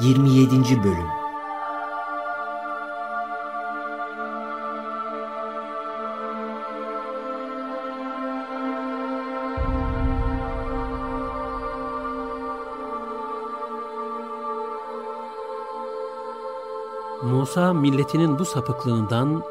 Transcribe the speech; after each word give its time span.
27. 0.00 0.84
Bölüm 0.84 1.06
Musa 17.22 17.72
milletinin 17.72 18.38
bu 18.38 18.44
sapıklığından 18.44 19.42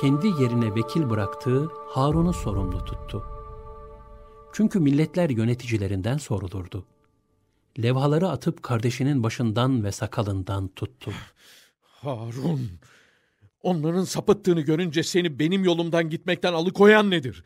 kendi 0.00 0.26
yerine 0.26 0.74
vekil 0.74 1.10
bıraktığı 1.10 1.70
Harun'u 1.88 2.32
sorumlu 2.32 2.84
tuttu. 2.84 3.24
Çünkü 4.52 4.80
milletler 4.80 5.30
yöneticilerinden 5.30 6.16
sorulurdu. 6.16 6.84
Levhaları 7.78 8.28
atıp 8.28 8.62
kardeşinin 8.62 9.22
başından 9.22 9.84
ve 9.84 9.92
sakalından 9.92 10.68
tuttu. 10.68 11.12
Harun, 11.80 12.70
onların 13.62 14.04
sapıttığını 14.04 14.60
görünce 14.60 15.02
seni 15.02 15.38
benim 15.38 15.64
yolumdan 15.64 16.10
gitmekten 16.10 16.52
alıkoyan 16.52 17.10
nedir? 17.10 17.44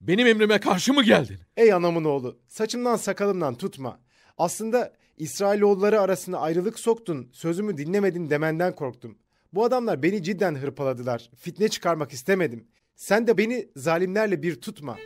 Benim 0.00 0.26
emrime 0.26 0.60
karşı 0.60 0.92
mı 0.92 1.02
geldin? 1.02 1.38
Ey 1.56 1.72
anamın 1.72 2.04
oğlu, 2.04 2.38
saçımdan 2.48 2.96
sakalımdan 2.96 3.54
tutma. 3.54 4.00
Aslında 4.38 4.92
İsrailoğulları 5.16 6.00
arasında 6.00 6.40
ayrılık 6.40 6.78
soktun, 6.78 7.30
sözümü 7.32 7.76
dinlemedin 7.76 8.30
demenden 8.30 8.74
korktum. 8.74 9.18
Bu 9.52 9.64
adamlar 9.64 10.02
beni 10.02 10.22
cidden 10.22 10.54
hırpaladılar. 10.54 11.30
Fitne 11.36 11.68
çıkarmak 11.68 12.12
istemedim. 12.12 12.68
Sen 12.96 13.26
de 13.26 13.38
beni 13.38 13.68
zalimlerle 13.76 14.42
bir 14.42 14.60
tutma.'' 14.60 14.96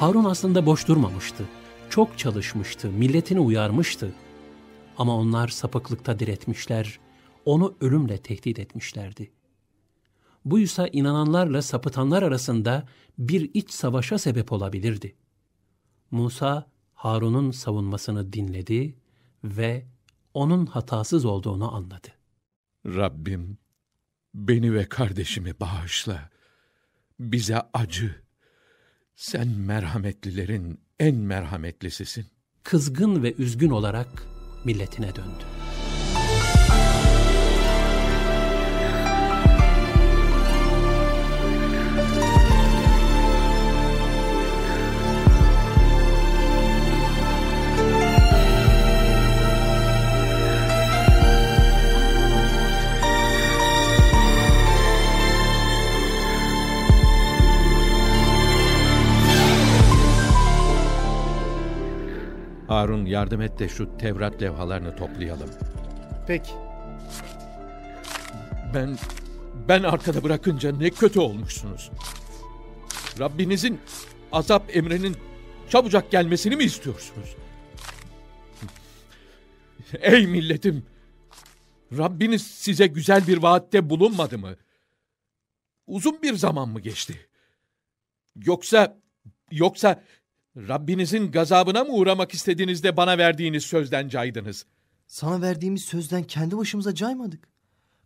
Harun 0.00 0.24
aslında 0.24 0.66
boş 0.66 0.88
durmamıştı. 0.88 1.44
Çok 1.90 2.18
çalışmıştı, 2.18 2.90
milletini 2.90 3.40
uyarmıştı. 3.40 4.14
Ama 4.98 5.16
onlar 5.16 5.48
sapıklıkta 5.48 6.18
diretmişler, 6.18 6.98
onu 7.44 7.76
ölümle 7.80 8.18
tehdit 8.18 8.58
etmişlerdi. 8.58 9.32
Bu 10.44 10.58
ise 10.58 10.90
inananlarla 10.92 11.62
sapıtanlar 11.62 12.22
arasında 12.22 12.88
bir 13.18 13.50
iç 13.54 13.70
savaşa 13.70 14.18
sebep 14.18 14.52
olabilirdi. 14.52 15.16
Musa, 16.10 16.66
Harun'un 16.94 17.50
savunmasını 17.50 18.32
dinledi 18.32 18.94
ve 19.44 19.86
onun 20.34 20.66
hatasız 20.66 21.24
olduğunu 21.24 21.74
anladı. 21.74 22.08
Rabbim, 22.86 23.58
beni 24.34 24.74
ve 24.74 24.88
kardeşimi 24.88 25.60
bağışla. 25.60 26.30
Bize 27.20 27.62
acı 27.72 28.25
sen 29.16 29.48
merhametlilerin 29.48 30.80
en 31.00 31.14
merhametlisisin. 31.14 32.26
Kızgın 32.62 33.22
ve 33.22 33.34
üzgün 33.34 33.70
olarak 33.70 34.08
milletine 34.64 35.16
döndü. 35.16 35.55
Harun 62.76 63.06
yardım 63.06 63.40
et 63.40 63.58
de 63.58 63.68
şu 63.68 63.98
Tevrat 63.98 64.42
levhalarını 64.42 64.96
toplayalım. 64.96 65.50
Peki. 66.26 66.50
Ben 68.74 68.96
ben 69.68 69.82
arkada 69.82 70.22
bırakınca 70.22 70.76
ne 70.76 70.90
kötü 70.90 71.20
olmuşsunuz. 71.20 71.90
Rabbinizin 73.18 73.80
azap 74.32 74.76
emrinin 74.76 75.16
çabucak 75.68 76.10
gelmesini 76.10 76.56
mi 76.56 76.64
istiyorsunuz? 76.64 77.36
Ey 80.00 80.26
milletim! 80.26 80.86
Rabbiniz 81.98 82.46
size 82.46 82.86
güzel 82.86 83.26
bir 83.26 83.36
vaatte 83.36 83.90
bulunmadı 83.90 84.38
mı? 84.38 84.56
Uzun 85.86 86.22
bir 86.22 86.34
zaman 86.34 86.68
mı 86.68 86.80
geçti? 86.80 87.28
Yoksa 88.36 88.98
yoksa 89.50 90.02
Rabbinizin 90.56 91.30
gazabına 91.30 91.84
mı 91.84 91.92
uğramak 91.92 92.34
istediğinizde 92.34 92.96
bana 92.96 93.18
verdiğiniz 93.18 93.64
sözden 93.64 94.08
caydınız? 94.08 94.66
Sana 95.06 95.42
verdiğimiz 95.42 95.84
sözden 95.84 96.22
kendi 96.22 96.56
başımıza 96.56 96.94
caymadık. 96.94 97.48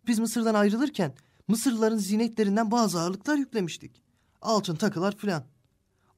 Biz 0.07 0.19
Mısır'dan 0.19 0.53
ayrılırken 0.53 1.15
Mısırlıların 1.47 1.97
zinetlerinden 1.97 2.71
bazı 2.71 2.99
ağırlıklar 2.99 3.37
yüklemiştik. 3.37 4.01
Altın 4.41 4.75
takılar 4.75 5.17
filan. 5.17 5.45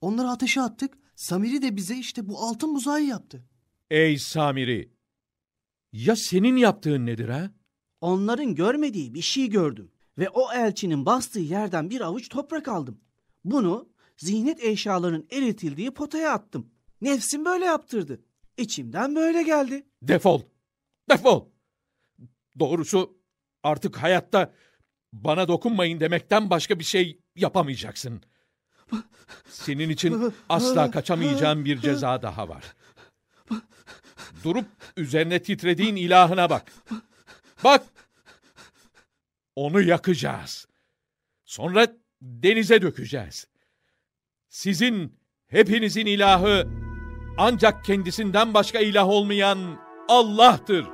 Onları 0.01 0.27
ateşe 0.27 0.61
attık. 0.61 0.97
Samiri 1.15 1.61
de 1.61 1.75
bize 1.75 1.97
işte 1.97 2.27
bu 2.27 2.39
altın 2.39 2.75
buzayı 2.75 3.07
yaptı. 3.07 3.43
Ey 3.91 4.17
Samiri! 4.17 4.91
Ya 5.91 6.15
senin 6.15 6.57
yaptığın 6.57 7.05
nedir 7.05 7.29
ha? 7.29 7.51
Onların 8.01 8.55
görmediği 8.55 9.13
bir 9.13 9.21
şey 9.21 9.49
gördüm 9.49 9.91
ve 10.17 10.29
o 10.29 10.53
elçinin 10.53 11.05
bastığı 11.05 11.39
yerden 11.39 11.89
bir 11.89 12.01
avuç 12.01 12.29
toprak 12.29 12.67
aldım. 12.67 13.01
Bunu 13.45 13.89
zihnet 14.17 14.63
eşyalarının 14.63 15.27
eritildiği 15.31 15.91
potaya 15.91 16.33
attım. 16.33 16.71
Nefsim 17.01 17.45
böyle 17.45 17.65
yaptırdı. 17.65 18.21
İçimden 18.57 19.15
böyle 19.15 19.43
geldi. 19.43 19.85
Defol! 20.01 20.41
Defol! 21.09 21.47
Doğrusu 22.59 23.17
artık 23.63 23.97
hayatta 23.97 24.53
bana 25.13 25.47
dokunmayın 25.47 25.99
demekten 25.99 26.49
başka 26.49 26.79
bir 26.79 26.83
şey 26.83 27.19
yapamayacaksın. 27.35 28.21
Senin 29.49 29.89
için 29.89 30.33
asla 30.49 30.91
kaçamayacağım 30.91 31.65
bir 31.65 31.79
ceza 31.79 32.21
daha 32.21 32.49
var. 32.49 32.63
Durup 34.43 34.65
üzerine 34.97 35.41
titrediğin 35.41 35.95
ilahına 35.95 36.49
bak. 36.49 36.73
Bak! 37.63 37.83
Onu 39.55 39.81
yakacağız. 39.81 40.67
Sonra 41.45 41.87
denize 42.21 42.81
dökeceğiz. 42.81 43.47
Sizin 44.53 45.19
hepinizin 45.47 46.05
ilahı 46.05 46.67
ancak 47.37 47.85
kendisinden 47.85 48.53
başka 48.53 48.79
ilah 48.79 49.07
olmayan 49.09 49.57
Allah'tır. 50.09 50.85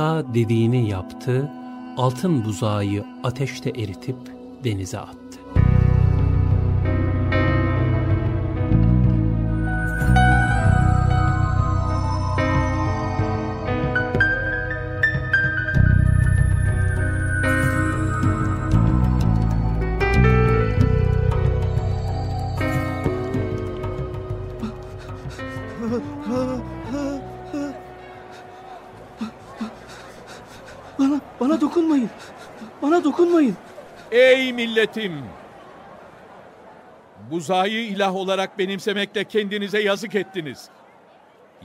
Musa 0.00 0.34
dediğini 0.34 0.88
yaptı, 0.88 1.50
altın 1.96 2.44
buzağı 2.44 2.84
ateşte 3.22 3.70
eritip 3.70 4.16
denize 4.64 4.98
attı. 4.98 5.20
Bana, 31.40 31.60
dokunmayın. 31.60 32.10
Bana 32.82 33.04
dokunmayın. 33.04 33.56
Ey 34.10 34.52
milletim! 34.52 35.22
Buzayı 37.30 37.86
ilah 37.86 38.16
olarak 38.16 38.58
benimsemekle 38.58 39.24
kendinize 39.24 39.80
yazık 39.82 40.14
ettiniz. 40.14 40.68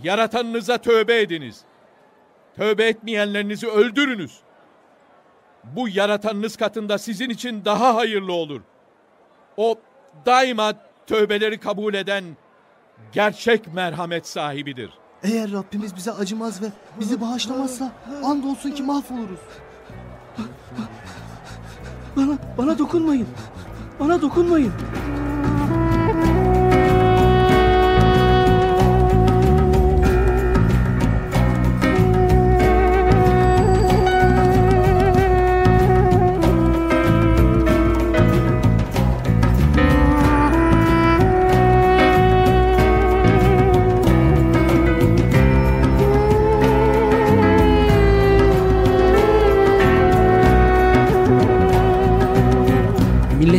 Yaratanınıza 0.04 0.78
tövbe 0.78 1.22
ediniz. 1.22 1.62
Tövbe 2.56 2.88
etmeyenlerinizi 2.88 3.68
öldürünüz. 3.68 4.40
Bu 5.64 5.90
yaratanınız 5.90 6.58
katında 6.58 6.98
sizin 6.98 7.30
için 7.30 7.66
daha 7.66 7.96
hayırlı 7.96 8.34
olur. 8.34 8.62
O 9.58 9.76
daima 10.26 10.74
tövbeleri 11.08 11.60
kabul 11.60 11.94
eden 11.94 12.24
gerçek 13.12 13.74
merhamet 13.74 14.28
sahibidir. 14.28 14.90
Eğer 15.24 15.52
Rabbimiz 15.52 15.96
bize 15.96 16.12
acımaz 16.12 16.62
ve 16.62 16.66
bizi 17.00 17.22
bağışlamazsa 17.22 17.92
andolsun 18.24 18.72
ki 18.72 18.84
mahvoluruz. 18.84 19.40
Bana, 22.16 22.38
bana 22.58 22.78
dokunmayın. 22.78 23.28
Bana 24.00 24.22
dokunmayın. 24.22 24.72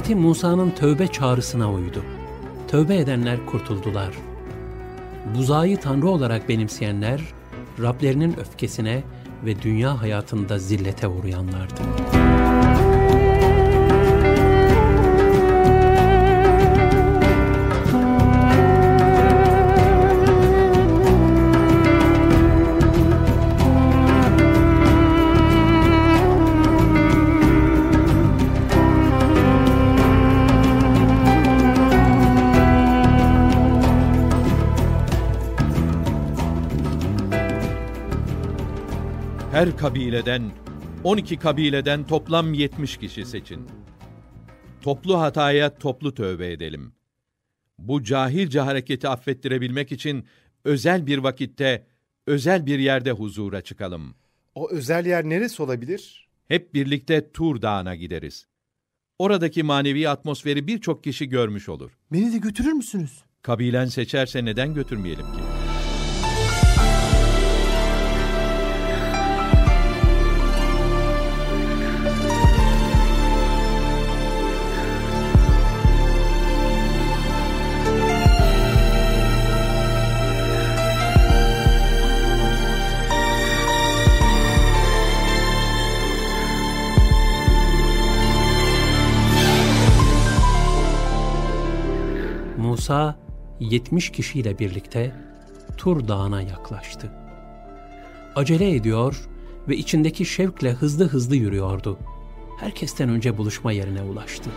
Milleti 0.06 0.26
Musa'nın 0.26 0.70
tövbe 0.70 1.06
çağrısına 1.06 1.72
uydu. 1.72 2.02
Tövbe 2.68 2.96
edenler 2.96 3.46
kurtuldular. 3.46 4.14
Buzayı 5.34 5.80
tanrı 5.80 6.08
olarak 6.08 6.48
benimseyenler, 6.48 7.20
Rablerinin 7.82 8.40
öfkesine 8.40 9.02
ve 9.44 9.62
dünya 9.62 10.02
hayatında 10.02 10.58
zillete 10.58 11.08
uğrayanlardı. 11.08 11.82
Her 39.56 39.76
kabileden 39.76 40.42
12 41.04 41.36
kabileden 41.36 42.06
toplam 42.06 42.54
70 42.54 42.96
kişi 42.96 43.24
seçin. 43.26 43.66
Toplu 44.82 45.20
hataya 45.20 45.78
toplu 45.78 46.14
tövbe 46.14 46.52
edelim. 46.52 46.92
Bu 47.78 48.02
cahilce 48.02 48.60
hareketi 48.60 49.08
affettirebilmek 49.08 49.92
için 49.92 50.26
özel 50.64 51.06
bir 51.06 51.18
vakitte, 51.18 51.86
özel 52.26 52.66
bir 52.66 52.78
yerde 52.78 53.10
huzura 53.10 53.60
çıkalım. 53.60 54.14
O 54.54 54.70
özel 54.70 55.06
yer 55.06 55.24
neresi 55.24 55.62
olabilir? 55.62 56.28
Hep 56.48 56.74
birlikte 56.74 57.32
Tur 57.32 57.62
Dağı'na 57.62 57.94
gideriz. 57.94 58.46
Oradaki 59.18 59.62
manevi 59.62 60.08
atmosferi 60.08 60.66
birçok 60.66 61.04
kişi 61.04 61.28
görmüş 61.28 61.68
olur. 61.68 61.90
Beni 62.12 62.32
de 62.32 62.38
götürür 62.38 62.72
müsünüz? 62.72 63.24
Kabilen 63.42 63.86
seçerse 63.86 64.44
neden 64.44 64.74
götürmeyelim 64.74 65.26
ki? 65.26 65.65
Musa 92.86 93.16
70 93.60 94.10
kişiyle 94.10 94.58
birlikte 94.58 95.12
Tur 95.76 96.08
Dağı'na 96.08 96.42
yaklaştı. 96.42 97.10
Acele 98.34 98.74
ediyor 98.74 99.28
ve 99.68 99.76
içindeki 99.76 100.24
şevkle 100.24 100.72
hızlı 100.72 101.08
hızlı 101.08 101.36
yürüyordu. 101.36 101.98
Herkesten 102.60 103.08
önce 103.08 103.38
buluşma 103.38 103.72
yerine 103.72 104.02
ulaştı. 104.02 104.50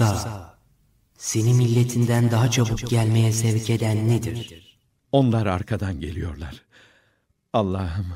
Musa, 0.00 0.54
seni 1.18 1.54
milletinden 1.54 2.30
daha 2.30 2.50
çabuk 2.50 2.90
gelmeye 2.90 3.32
sevk 3.32 3.70
eden 3.70 4.08
nedir? 4.08 4.78
Onlar 5.12 5.46
arkadan 5.46 6.00
geliyorlar. 6.00 6.62
Allah'ım, 7.52 8.06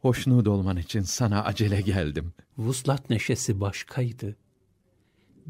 hoşnut 0.00 0.48
olman 0.48 0.76
için 0.76 1.02
sana 1.02 1.44
acele 1.44 1.80
geldim. 1.80 2.32
Vuslat 2.58 3.10
neşesi 3.10 3.60
başkaydı. 3.60 4.36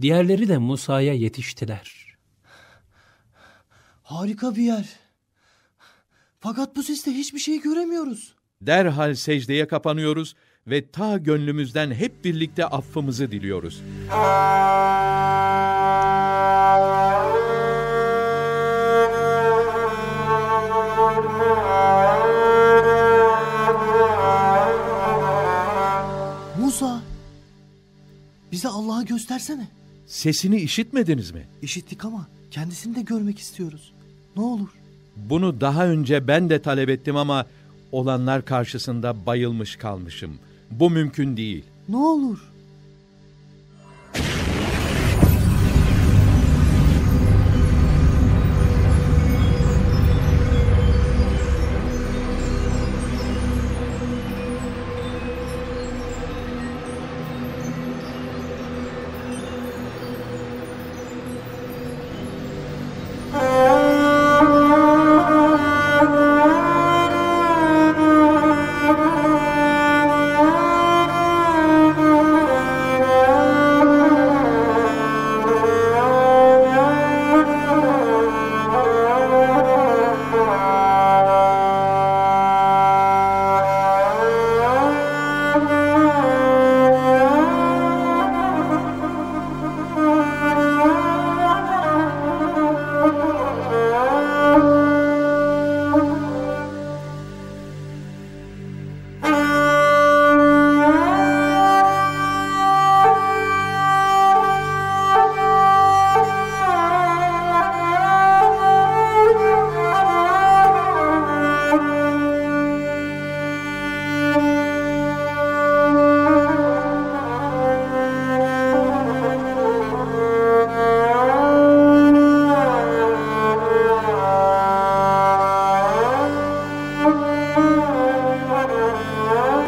Diğerleri 0.00 0.48
de 0.48 0.58
Musa'ya 0.58 1.14
yetiştiler. 1.14 2.16
Harika 4.02 4.56
bir 4.56 4.62
yer. 4.62 4.88
Fakat 6.40 6.76
bu 6.76 6.82
siste 6.82 7.10
hiçbir 7.10 7.38
şey 7.38 7.60
göremiyoruz. 7.60 8.34
Derhal 8.60 9.14
secdeye 9.14 9.68
kapanıyoruz 9.68 10.34
ve 10.66 10.90
ta 10.90 11.16
gönlümüzden 11.18 11.90
hep 11.90 12.24
birlikte 12.24 12.66
affımızı 12.66 13.30
diliyoruz. 13.30 13.82
Musa, 26.60 27.02
bize 28.52 28.68
Allah'ı 28.68 29.04
göstersene. 29.04 29.68
Sesini 30.06 30.56
işitmediniz 30.56 31.30
mi? 31.30 31.46
İşittik 31.62 32.04
ama 32.04 32.26
kendisini 32.50 32.96
de 32.96 33.02
görmek 33.02 33.38
istiyoruz. 33.38 33.92
Ne 34.36 34.42
olur. 34.42 34.68
Bunu 35.16 35.60
daha 35.60 35.86
önce 35.86 36.28
ben 36.28 36.50
de 36.50 36.62
talep 36.62 36.88
ettim 36.88 37.16
ama 37.16 37.46
olanlar 37.92 38.44
karşısında 38.44 39.26
bayılmış 39.26 39.76
kalmışım. 39.76 40.38
Bu 40.80 40.90
mümkün 40.90 41.36
değil. 41.36 41.64
Ne 41.88 41.96
olur. 41.96 42.51